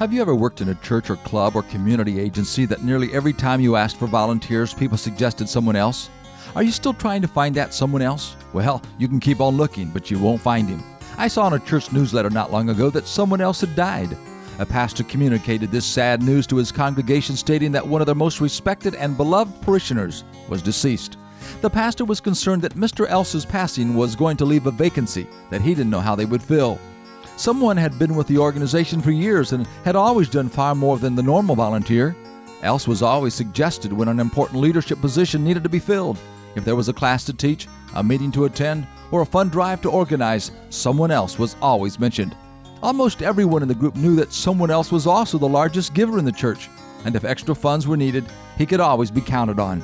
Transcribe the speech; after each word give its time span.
Have 0.00 0.14
you 0.14 0.22
ever 0.22 0.34
worked 0.34 0.62
in 0.62 0.70
a 0.70 0.74
church 0.76 1.10
or 1.10 1.16
club 1.16 1.54
or 1.54 1.62
community 1.62 2.18
agency 2.18 2.64
that 2.64 2.82
nearly 2.82 3.12
every 3.12 3.34
time 3.34 3.60
you 3.60 3.76
asked 3.76 3.98
for 3.98 4.06
volunteers, 4.06 4.72
people 4.72 4.96
suggested 4.96 5.46
someone 5.46 5.76
else? 5.76 6.08
Are 6.56 6.62
you 6.62 6.72
still 6.72 6.94
trying 6.94 7.20
to 7.20 7.28
find 7.28 7.54
that 7.56 7.74
someone 7.74 8.00
else? 8.00 8.34
Well, 8.54 8.80
you 8.96 9.08
can 9.08 9.20
keep 9.20 9.42
on 9.42 9.58
looking, 9.58 9.90
but 9.90 10.10
you 10.10 10.18
won't 10.18 10.40
find 10.40 10.70
him. 10.70 10.82
I 11.18 11.28
saw 11.28 11.48
in 11.48 11.52
a 11.52 11.58
church 11.58 11.92
newsletter 11.92 12.30
not 12.30 12.50
long 12.50 12.70
ago 12.70 12.88
that 12.88 13.06
someone 13.06 13.42
else 13.42 13.60
had 13.60 13.76
died. 13.76 14.16
A 14.58 14.64
pastor 14.64 15.04
communicated 15.04 15.70
this 15.70 15.84
sad 15.84 16.22
news 16.22 16.46
to 16.46 16.56
his 16.56 16.72
congregation, 16.72 17.36
stating 17.36 17.70
that 17.72 17.86
one 17.86 18.00
of 18.00 18.06
their 18.06 18.14
most 18.14 18.40
respected 18.40 18.94
and 18.94 19.18
beloved 19.18 19.60
parishioners 19.60 20.24
was 20.48 20.62
deceased. 20.62 21.18
The 21.60 21.68
pastor 21.68 22.06
was 22.06 22.22
concerned 22.22 22.62
that 22.62 22.72
Mr. 22.74 23.06
Else's 23.06 23.44
passing 23.44 23.92
was 23.94 24.16
going 24.16 24.38
to 24.38 24.46
leave 24.46 24.66
a 24.66 24.70
vacancy 24.70 25.26
that 25.50 25.60
he 25.60 25.74
didn't 25.74 25.90
know 25.90 26.00
how 26.00 26.14
they 26.14 26.24
would 26.24 26.42
fill. 26.42 26.78
Someone 27.40 27.78
had 27.78 27.98
been 27.98 28.16
with 28.16 28.26
the 28.26 28.36
organization 28.36 29.00
for 29.00 29.12
years 29.12 29.52
and 29.52 29.66
had 29.82 29.96
always 29.96 30.28
done 30.28 30.50
far 30.50 30.74
more 30.74 30.98
than 30.98 31.14
the 31.14 31.22
normal 31.22 31.56
volunteer. 31.56 32.14
Else 32.62 32.86
was 32.86 33.00
always 33.00 33.32
suggested 33.32 33.94
when 33.94 34.08
an 34.08 34.20
important 34.20 34.60
leadership 34.60 35.00
position 35.00 35.42
needed 35.42 35.62
to 35.62 35.70
be 35.70 35.78
filled. 35.78 36.18
If 36.54 36.66
there 36.66 36.76
was 36.76 36.90
a 36.90 36.92
class 36.92 37.24
to 37.24 37.32
teach, 37.32 37.66
a 37.94 38.02
meeting 38.02 38.30
to 38.32 38.44
attend, 38.44 38.86
or 39.10 39.22
a 39.22 39.26
fund 39.26 39.52
drive 39.52 39.80
to 39.80 39.90
organize, 39.90 40.50
someone 40.68 41.10
else 41.10 41.38
was 41.38 41.56
always 41.62 41.98
mentioned. 41.98 42.36
Almost 42.82 43.22
everyone 43.22 43.62
in 43.62 43.68
the 43.68 43.74
group 43.74 43.96
knew 43.96 44.16
that 44.16 44.34
someone 44.34 44.70
else 44.70 44.92
was 44.92 45.06
also 45.06 45.38
the 45.38 45.48
largest 45.48 45.94
giver 45.94 46.18
in 46.18 46.26
the 46.26 46.32
church, 46.32 46.68
and 47.06 47.16
if 47.16 47.24
extra 47.24 47.54
funds 47.54 47.86
were 47.86 47.96
needed, 47.96 48.26
he 48.58 48.66
could 48.66 48.80
always 48.80 49.10
be 49.10 49.22
counted 49.22 49.58
on. 49.58 49.82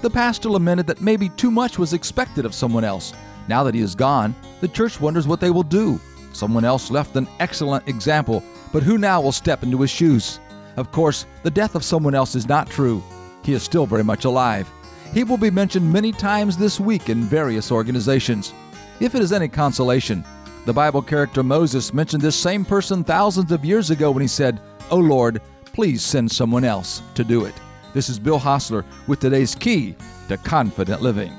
The 0.00 0.08
pastor 0.08 0.48
lamented 0.48 0.86
that 0.86 1.02
maybe 1.02 1.28
too 1.28 1.50
much 1.50 1.78
was 1.78 1.92
expected 1.92 2.46
of 2.46 2.54
someone 2.54 2.82
else. 2.82 3.12
Now 3.46 3.62
that 3.64 3.74
he 3.74 3.82
is 3.82 3.94
gone, 3.94 4.34
the 4.62 4.68
church 4.68 5.02
wonders 5.02 5.28
what 5.28 5.42
they 5.42 5.50
will 5.50 5.62
do. 5.62 6.00
Someone 6.34 6.64
else 6.64 6.90
left 6.90 7.14
an 7.14 7.28
excellent 7.38 7.88
example, 7.88 8.42
but 8.72 8.82
who 8.82 8.98
now 8.98 9.20
will 9.20 9.32
step 9.32 9.62
into 9.62 9.80
his 9.80 9.90
shoes? 9.90 10.40
Of 10.76 10.90
course, 10.90 11.26
the 11.44 11.50
death 11.50 11.76
of 11.76 11.84
someone 11.84 12.14
else 12.14 12.34
is 12.34 12.48
not 12.48 12.68
true. 12.68 13.02
He 13.44 13.52
is 13.52 13.62
still 13.62 13.86
very 13.86 14.02
much 14.02 14.24
alive. 14.24 14.68
He 15.12 15.22
will 15.22 15.36
be 15.36 15.50
mentioned 15.50 15.92
many 15.92 16.10
times 16.10 16.56
this 16.56 16.80
week 16.80 17.08
in 17.08 17.22
various 17.22 17.70
organizations. 17.70 18.52
If 18.98 19.14
it 19.14 19.22
is 19.22 19.32
any 19.32 19.46
consolation, 19.46 20.24
the 20.66 20.72
Bible 20.72 21.02
character 21.02 21.44
Moses 21.44 21.94
mentioned 21.94 22.22
this 22.22 22.34
same 22.34 22.64
person 22.64 23.04
thousands 23.04 23.52
of 23.52 23.64
years 23.64 23.90
ago 23.90 24.10
when 24.10 24.22
he 24.22 24.28
said, 24.28 24.60
O 24.90 24.96
Lord, 24.96 25.40
please 25.66 26.02
send 26.02 26.30
someone 26.30 26.64
else 26.64 27.00
to 27.14 27.22
do 27.22 27.44
it. 27.44 27.54
This 27.92 28.08
is 28.08 28.18
Bill 28.18 28.40
Hostler 28.40 28.84
with 29.06 29.20
today's 29.20 29.54
key 29.54 29.94
to 30.28 30.36
confident 30.38 31.00
living. 31.00 31.32